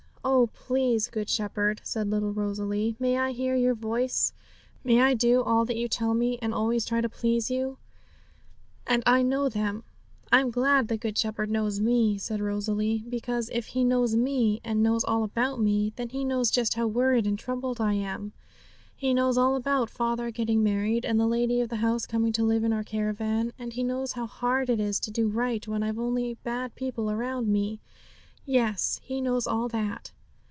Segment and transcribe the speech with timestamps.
[0.23, 4.33] Oh, please Good Shepherd, said little Rosalie, 'may I hear your voice;
[4.83, 7.77] may I do all that you tell me, and always try to please you!
[8.85, 9.83] '"And I know them."
[10.31, 14.83] I'm glad the Good Shepherd knows me,' said Rosalie; 'because if He knows me, and
[14.83, 18.31] knows all about me, then He knows just how worried and troubled I am.
[18.95, 22.43] He knows all about father getting married, and the lady of the house coming to
[22.43, 25.81] live in our caravan; and He knows how hard it is to do right when
[25.81, 27.79] I've only bad people round me;
[28.43, 30.11] yes, He knows all that.